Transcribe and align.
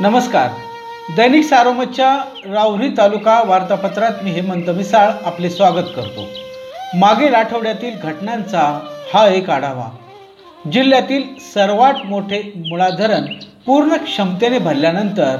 नमस्कार. 0.00 0.50
दैनिक 1.16 1.44
सारोमतच्या 1.44 2.18
राहुरी 2.52 2.88
तालुका 2.88 3.42
वार्तापत्रात 3.46 4.12
मी 4.22 4.30
हेमंत 4.30 4.70
मिसाळ 4.70 5.10
आपले 5.24 5.50
स्वागत 5.50 5.88
करतो. 5.96 6.24
मागील 6.94 7.34
आठवड्यातील 7.34 7.90
घटनांचा 8.02 8.60
हा 9.14 9.26
एक 9.28 9.50
आढावा. 9.50 9.88
जिल्ह्यातील 10.72 11.22
सर्वात 11.54 11.94
मोठे 12.04 12.52
मुळा 12.56 12.88
धरण 12.88 13.24
पूर्ण 13.66 13.96
क्षमतेने 13.96 14.58
भरल्यानंतर 14.58 15.36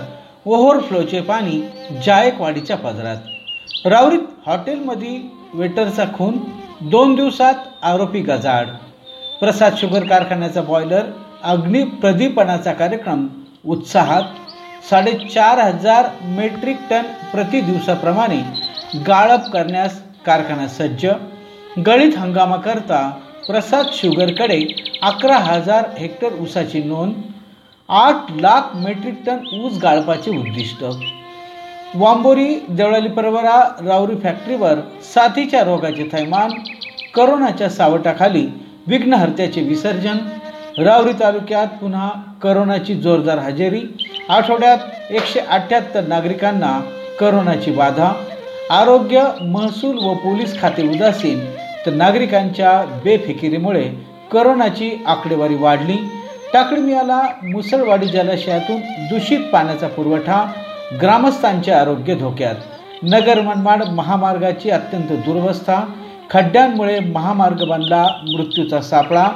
ओव्हरफ्लोचे 0.46 1.20
पाणी 1.20 1.60
जायकवाडीच्या 2.04 2.76
पदरात. 2.76 3.86
रावरीत 3.86 4.26
हॉटेलमधील 4.46 5.22
वेटरचा 5.54 6.04
खून 6.04 6.38
दोन 6.80 7.14
दिवसात 7.14 7.54
आरोपी 7.82 8.20
गजाड 8.20 8.66
प्रसाद 9.40 9.76
शुगर 9.76 10.04
कारखान्याचा 10.06 10.62
बॉयलर 10.62 11.02
अग्निप्रदीपनाचा 11.44 12.72
कार्यक्रम 12.72 13.26
उत्साहात 13.66 14.22
साडेचार 14.82 15.58
हजार 15.58 16.06
मेट्रिक 16.22 16.76
टन 16.90 17.02
प्रति 17.32 17.60
दिवसाप्रमाणे 17.60 18.36
गाळप 19.06 19.50
करण्यास 19.52 20.00
कारखाना 20.26 20.68
सज्ज. 20.68 21.06
गळीत 21.86 22.16
हंगामाकरता 22.18 23.00
प्रसाद 23.46 23.86
शुगरकडे 23.92 24.60
अकरा 25.02 25.36
हजार 25.36 25.84
हेक्टर 25.98 26.28
ऊसाची 26.40 26.82
नोंद. 26.82 27.12
आठ 27.88 28.14
लाख 28.30 28.76
मेट्रिक 28.76 29.14
टन 29.26 29.38
ऊस 29.64 29.78
गाळपाचे 29.82 30.30
उद्दिष्ट. 30.30 30.84
वांबोरी 31.94 32.54
देवळाली 32.68 33.08
परवरा 33.08 33.60
राऊरी 33.86 34.16
फॅक्टरीवर 34.22 34.74
साथीच्या 35.14 35.64
रोगाचे 35.64 36.08
थैमान 36.12 36.50
करोनाच्या 37.14 37.68
सावटाखाली 37.68 38.46
विघ्नहर्त्याचे 38.86 39.60
विसर्जन. 39.60 40.16
रावरी 40.78 41.12
तालुक्यात 41.12 41.66
पुन्हा 41.66 42.10
करोनाची 42.42 42.94
जोरदार 42.94 43.38
हजेरी. 43.38 43.82
आठवड्यात 44.28 44.78
एकशे 45.10 45.40
अठ्ठ्याहत्तर 45.40 46.06
नागरिकांना 46.06 46.80
करोनाची 47.20 47.70
बाधा 47.70 48.12
आरोग्य 48.70 49.22
महसूल 49.40 49.98
व 49.98 50.14
पोलीस 50.14 50.60
खाते 50.60 50.88
उदासीन 50.88 51.40
तर 51.86 51.92
नागरिकांच्या 51.92 53.00
बेफिकिरीमुळे 53.04 53.88
करोनाची 54.32 54.90
आकडेवारी 55.06 55.54
वाढली. 55.54 55.96
टाकडमियाला 56.52 57.20
मुसळवाडी 57.42 58.06
जलाशयातून 58.06 58.80
दूषित 59.10 59.38
पाण्याचा 59.52 59.88
पुरवठा 59.88 60.44
ग्रामस्थांचे 61.02 61.72
आरोग्य 61.72 62.14
धोक्यात. 62.14 62.54
नगर 63.02 63.40
मनमाड 63.40 63.82
महामार्गाची 63.84 64.70
अत्यंत 64.70 65.12
दुरवस्था 65.26 65.80
खड्ड्यांमुळे 66.30 66.98
महामार्ग 67.00 67.64
बनला 67.64 68.04
मृत्यूचा 68.26 68.80
सापळा. 68.80 69.28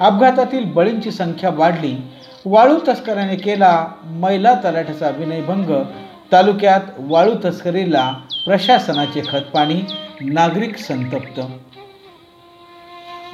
अपघातातील 0.00 0.64
बळींची 0.64 1.10
संख्या 1.10 1.50
वाढली 1.52 1.96
वाळू 2.46 2.78
तस्कराने 2.88 3.36
केला 3.36 3.86
महिला 4.04 4.52
तलाठ्याचा 4.54 5.08
विनयभंग 5.10 5.70
तालुक्यात 6.32 6.80
वाळू 6.98 7.34
तस्करीला 7.44 8.12
प्रशासनाचे 8.46 9.22
खतपाणी 9.28 9.80
नागरिक 10.20 10.76
संतप्त. 10.76 11.40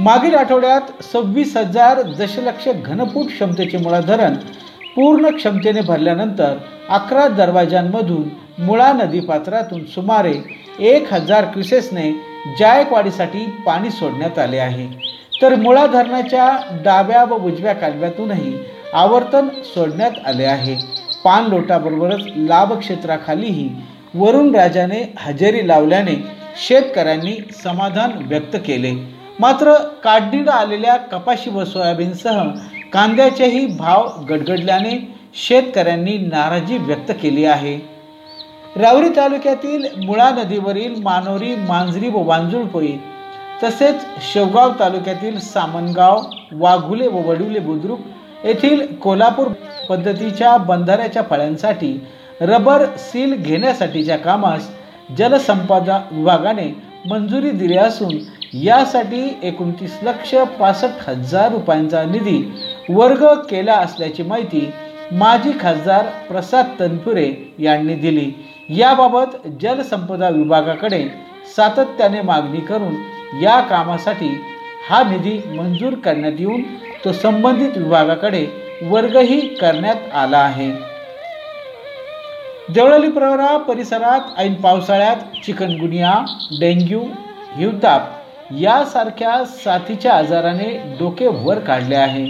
मागील 0.00 0.34
आठवड्यात 0.34 1.02
सव्वीस 1.02 1.56
हजार 1.56 2.02
दशलक्ष 2.19 2.69
घनफूट 2.69 3.27
क्षमतेचे 3.27 3.78
मुळा 3.78 4.00
धरण 4.00 4.34
पूर्ण 4.96 5.30
क्षमतेने 5.36 5.80
भरल्यानंतर 5.80 6.56
अकरा 6.89 7.28
दरवाजांमधून 7.28 8.28
मुळा 8.64 8.92
नदी 8.92 9.20
पात्रातून 9.20 9.84
सुमारे 9.84 10.34
एक 10.78 11.12
हजार 11.12 11.44
क्रिसेसने 11.44 12.11
जायकवाडीसाठी 12.58 13.46
पाणी 13.66 13.91
सोडण्यात 13.91 14.39
आले 14.39 14.58
आहे. 14.58 14.86
तर 15.42 15.55
मुळा 15.55 15.86
धरणाच्या 15.86 16.48
डाव्या 16.84 17.24
व 17.24 17.34
उजव्या 17.46 17.73
कालव्यातूनही 17.73 18.57
आवर्तन 18.94 19.48
सोडण्यात 19.64 20.10
आले 20.27 20.44
आहे. 20.44 20.74
पान 21.24 21.46
लोटाबरोबरच 21.46 22.22
लाभक्षेत्राखालीही 22.36 23.68
वरुण 24.14 24.55
राजाने 24.55 25.14
हजेरी 25.18 25.68
लावल्याने 25.68 26.14
शेतकऱ्यांनी 26.66 27.36
समाधान 27.64 28.10
व्यक्त 28.20 28.56
केले. 28.66 28.92
मात्र 29.40 29.74
काढणीला 30.04 30.52
आलेल्या 30.52 30.96
कपाशी 30.96 31.50
व 31.50 31.64
सोयाबीनसह 31.64 32.42
कांद्याचेही 32.92 33.66
भाव 33.66 34.08
गडगडल्याने 34.24 34.96
शेतकऱ्यांनी 35.34 36.16
नाराजी 36.18 36.78
व्यक्त 36.78 37.12
केली 37.22 37.44
आहे. 37.44 37.77
रावरी 38.77 39.08
तालुक्यातील 39.08 39.86
मुळा 40.04 40.30
नदीवरील 40.30 40.94
मानोरी 41.02 41.54
मांजरी 41.56 42.08
व 42.08 42.22
वांजुळपोई 42.22 42.92
तसेच 43.62 44.04
शेवगाव 44.33 44.72
तालुक्यातील 44.80 45.38
सामनगाव 45.38 46.22
वाघुले 46.52 47.06
व 47.08 47.28
वडुले 47.28 47.58
बुद्रुक 47.58 48.00
येथील 48.44 48.86
कोल्हापूर 48.96 49.48
पद्धतीच्या 49.88 50.56
बंधाऱ्याच्या 50.56 51.22
फळ्यांसाठी 51.22 52.06
रबर 52.40 52.84
सील 52.98 53.34
घेण्यासाठीच्या 53.34 54.16
कामास 54.16 54.68
जलसंपदा 55.18 56.00
विभागाने 56.12 56.72
मंजुरी 57.06 57.50
दिली 57.50 57.77
असून 57.77 58.18
यासाठी 58.62 59.38
एकोणतीस 59.42 59.98
लक्ष 60.02 60.34
पासष्ट 60.34 61.08
हजार 61.08 61.50
रुपयांचा 61.52 62.02
निधी 62.04 62.42
वर्ग 62.88 63.24
केला 63.50 63.74
असल्याची 63.74 64.22
माहिती 64.22 64.70
माजी 65.12 65.52
खासदार 65.60 66.06
प्रसाद 66.28 66.66
तनपुरे 66.80 67.54
यांनी 67.58 67.94
दिली. 67.94 68.30
याबाबत 68.68 69.36
जलसंपदा 69.62 70.28
विभागाकडे 70.28 71.02
सातत्याने 71.56 72.20
मागणी 72.20 72.60
करून 72.60 72.94
या 73.42 73.60
कामासाठी 73.60 74.28
हा 74.88 75.02
निधी 75.02 75.40
मंजूर 75.56 75.94
करण्यात 75.94 76.33
येऊन 76.38 76.62
तो 77.04 77.12
संबंधित 77.12 77.70
विभागाकडे 77.76 78.46
वर्गही 78.82 79.40
करण्यात 79.40 80.14
आला 80.14 80.38
आहे. 80.38 80.70
देवळाली 82.68 83.10
प्रवरा 83.10 83.56
परिसरात 83.56 84.20
ऐन 84.38 84.54
पावसाळ्यात 84.54 85.16
चिकनगुनिया 85.44 86.14
डेंग्यू 86.60 87.00
हिवताप 87.56 88.00
यासारख्या 88.60 89.44
साथीच्या 89.44 90.12
आजाराने 90.12 90.96
डोके 91.00 91.26
वर 91.26 91.58
काढले 91.58 91.94
आहे. 91.94 92.26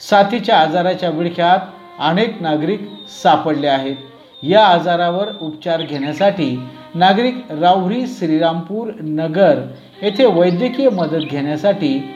साथीच्या 0.00 0.58
आजाराच्या 0.58 1.10
विळख्यात 1.10 1.58
अनेक 1.98 2.42
नागरिक 2.42 2.90
सापडले 3.22 3.66
आहेत. 3.66 3.96
या 4.42 4.66
आजारावर 4.66 5.26
उपचार 5.40 5.82
घेण्यासाठी 5.82 6.60
नागरिक 6.94 7.38
राहुरी 7.60 8.06
श्रीरामपूर 8.06 8.90
नगर 9.00 9.58
येथे 10.02 10.26
वैद्यकीय 10.26 10.88
मदत 10.88 11.24
घेण्यासाठी 11.30 12.15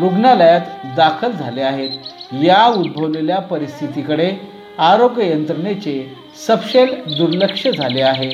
रुग्णालयात 0.00 0.60
दाखल 0.96 1.32
झाले 1.32 1.62
आहेत. 1.62 1.90
या 2.42 2.66
उद्भवलेल्या 2.66 3.38
परिस्थितीकडे 3.40 4.30
आरोग्य 4.78 5.30
यंत्रणेचे 5.30 5.94
सपशेल 6.46 6.94
दुर्लक्ष 7.18 7.66
झाले 7.68 8.00
आहे. 8.02 8.30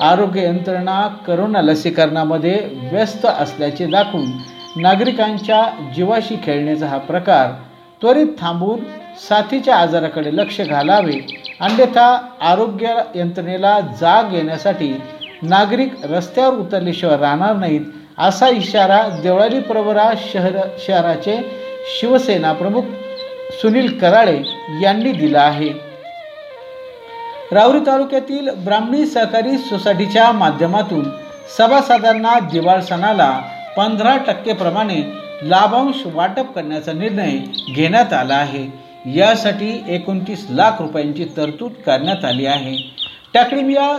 आरोग्य 0.00 0.44
यंत्रणा 0.44 1.06
करोना 1.26 1.60
लसीकरणामध्ये 1.62 2.58
व्यस्त 2.92 3.26
असल्याचे 3.26 3.86
दाखवून 3.86 4.30
नागरिकांच्या 4.76 5.62
जीवाशी 5.94 6.36
खेळण्याचा 6.44 6.86
हा 6.86 6.98
प्रकार 6.98 7.50
त्वरित 8.02 8.26
थांबवून 8.40 8.80
साथीच्या 9.28 9.76
आजाराकडे 9.76 10.30
लक्ष 10.36 10.60
घालावे 10.60 11.18
अन्यथा 11.60 12.06
आरोग्य 12.40 12.94
यंत्रणेला 13.14 13.78
जाग 14.00 14.32
येण्यासाठी 14.34 14.92
नागरिक 15.42 16.04
रस्त्यावर 16.04 16.54
उतरल्याशिवाय 16.54 17.16
राहणार 17.16 17.56
नाहीत 17.56 17.80
असा 18.18 18.48
इशारा 18.48 19.08
देवळाली 19.22 19.60
प्रवरा 19.60 20.10
शहर 20.32 20.56
शहराचे 20.86 21.38
शिवसेना 22.00 22.52
प्रमुख 22.52 22.82
सुनील 23.62 23.98
कराळे 23.98 24.42
यांनी 24.82 25.12
दिला 25.12 25.40
आहे. 25.40 25.68
राऊरी 27.52 27.78
तालुक्यातील 27.86 28.50
ब्राह्मणी 28.50 29.06
सहकारी 29.06 29.58
सोसायटीच्या 29.58 30.32
माध्यमातून 30.32 31.04
सभासदांना 31.58 32.38
दिवाळ 32.38 32.80
सणाला 32.80 33.42
पंधरा 33.76 34.16
टक्केप्रमाणे 34.16 35.02
लाभांश 35.42 36.02
वाटप 36.06 36.54
करण्याचा 36.54 36.92
निर्णय 36.92 37.36
घेण्यात 37.74 38.12
आला 38.12 38.34
आहे. 38.34 38.82
यासाठी 39.14 39.84
एकोणतीस 39.88 40.46
लाख 40.50 40.72
रुपयांची 40.80 41.24
तरतूद 41.36 41.72
करण्यात 41.86 42.24
आली 42.24 42.46
आहे. 42.46 42.76
टाकळीमिया 43.34 43.98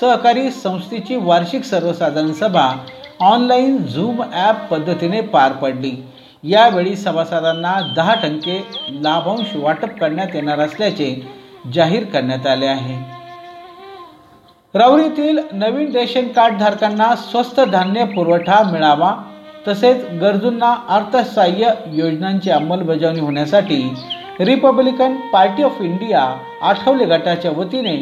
सहकारी 0.00 0.50
संस्थेची 0.50 1.16
वार्षिक 1.16 1.64
सर्वसाधारण 1.64 2.32
सभा 2.32 2.76
ऑनलाईन 3.22 3.76
झूम 3.86 4.22
ॲप 4.22 4.68
पद्धतीने 4.70 5.20
पार 5.20 5.52
पडली. 5.52 5.92
यावेळी 6.44 6.94
सभासदांना 6.96 7.74
दहा 7.96 8.14
टक्के 8.22 8.58
लाभांश 9.02 9.54
वाटप 9.56 9.98
करण्यात 10.00 10.34
येणार 10.34 10.60
असल्याचे 10.60 11.14
जाहीर 11.74 12.04
करण्यात 12.04 12.46
आले 12.46 12.66
आहे. 12.66 12.96
राऊरीतील 14.74 15.38
नवीन 15.52 15.94
रेशन 15.94 16.28
कार्ड 16.28 16.58
धारकांना 16.58 17.14
स्वस्त 17.16 17.60
धान्य 17.72 18.04
पुरवठा 18.04 18.62
मिळावा 18.70 19.14
तसेच 19.66 20.04
गरजूंना 20.20 20.74
अर्थसहाय्य 20.88 21.70
योजनांची 21.92 22.50
अंमलबजावणी 22.50 23.20
होण्यासाठी 23.20 23.82
Republican 24.40 25.14
Party 25.32 25.62
of 25.62 25.80
India 25.82 26.22
Athawale 26.68 27.04
गटाच्या 27.04 27.50
वतीने 27.56 27.96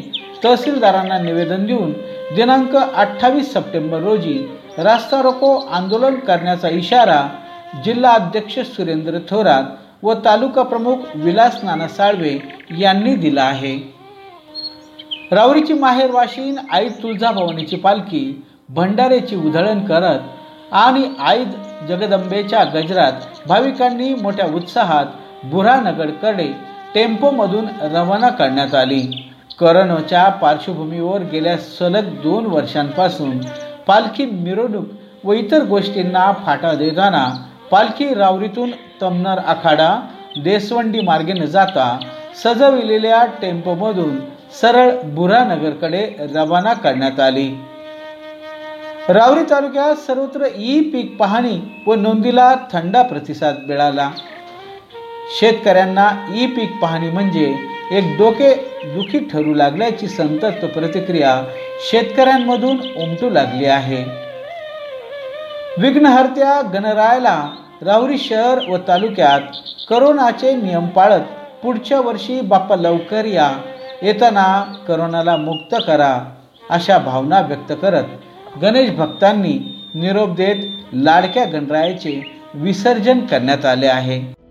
तहसीलदारांना 0.44 1.18
निवेदन 1.18 1.66
देऊन 1.66 1.92
दिनांक 2.36 2.76
अठ्ठावीस 2.76 3.52
सप्टेंबर 3.52 4.00
रोजी 4.02 4.38
रास्ता 4.78 5.20
रोको 5.22 5.56
आंदोलन 5.70 6.14
करण्याचा 6.14 6.68
इशारा 6.68 7.28
जिल्हा 7.84 8.12
अध्यक्ष 8.12 8.58
सुरेंद्र 8.58 9.18
थोरात 9.30 9.62
व 10.02 10.12
तालुका 10.14 10.62
प्रमुख 10.62 10.96
विलास 11.14 11.58
नाना 11.62 11.88
साळवे 11.88 12.38
यांनी 12.78 13.14
दिला 13.16 13.42
आहे. 13.42 13.76
रावरीची 15.32 15.72
माहेर 15.72 16.10
वाशीन 16.10 16.58
आई 16.72 16.88
तुळजाभवानीची 16.88 17.76
पालखी 17.76 18.44
भंडारेची 18.68 19.36
उधळण 19.36 19.84
करत 19.84 20.18
आणि 20.72 21.04
आई 21.20 21.44
जगदंबेच्या 21.88 22.64
गजरात 22.64 23.48
भाविकांनी 23.48 24.14
मोठ्या 24.14 24.46
उत्साहात 24.46 25.06
बुऱ्हानगरकडे 25.44 26.48
टेम्पोमधून 26.94 27.64
रवाना 27.82 28.28
करण्यात 28.28 28.74
आली. 28.74 29.28
करोनाच्या 29.60 30.28
पार्श्वभूमीवर 30.28 31.20
गेल्या 31.22 31.56
सलग 31.56 32.04
दोन 32.22 32.46
वर्षांपासून 32.46 33.38
पालखी 33.86 34.24
मिरवणूक 34.26 34.84
व 35.24 35.32
इतर 35.32 35.64
गोष्टींना 35.64 36.32
फाटा 36.46 36.74
देताना 36.74 37.26
पालखी 37.70 38.14
रावरीतून 38.14 38.70
तमनर 39.02 39.38
आखाडा 39.38 40.00
देसवंडी 40.44 41.00
मार्गेनं 41.00 41.44
जाता 41.44 41.98
सजविलेल्या 42.44 43.24
टेम्पोमधून 43.42 44.18
सरळ 44.60 44.90
बुरानगरकडे 45.04 46.06
रवाना 46.34 46.72
करण्यात 46.72 47.20
आली. 47.20 47.48
रावरी 49.08 49.44
तालुक्यात 49.50 49.94
सर्वत्र 49.96 50.46
ई 50.56 50.80
पीक 50.80 51.16
पाहणी 51.16 51.58
व 51.86 51.94
नोंदीला 51.94 52.54
थंडा 52.72 53.02
प्रतिसाद 53.02 53.54
मिळाला. 53.68 54.10
शेतकऱ्यांना 55.40 56.10
ई 56.34 56.46
पीक 56.46 56.72
पाहणी 56.82 57.10
म्हणजे 57.10 57.54
एक 57.90 58.16
डोके 58.18 58.54
दुखी 58.84 59.18
ठरू 59.18 59.54
लागल्याची 59.54 60.06
संतप्त 60.06 60.64
प्रतिक्रिया 60.64 61.44
शेतकऱ्यांमधून 61.90 62.76
उमटू 62.96 63.30
लागली 63.30 63.64
आहे. 63.64 64.04
विघ्नहर्त्या 65.78 66.60
गणरायाला 66.74 67.48
राहुरी 67.82 68.18
शहर 68.18 68.58
व 68.68 68.76
तालुक्यात 68.88 69.40
करोनाचे 69.90 70.54
नियम 70.54 70.86
पाळत 70.86 71.20
पुढच्या 71.62 72.00
वर्षी 72.00 72.40
बाप्पा 72.40 72.76
लवकर 72.76 73.24
या. 73.24 73.50
येताना 74.02 74.74
करोनाला 74.88 75.36
मुक्त 75.36 75.74
करा 75.86 76.18
अशा 76.70 76.98
भावना 76.98 77.40
व्यक्त 77.40 77.72
करत 77.82 78.04
गणेश 78.62 78.90
भक्तांनी 78.90 79.58
निरोप 79.94 80.28
देत 80.28 80.56
लाडक्या 80.92 81.44
गणरायाचे 81.44 82.20
विसर्जन 82.54 83.20
करण्यात 83.20 83.64
आले 83.64 83.86
आहे. 83.86 84.41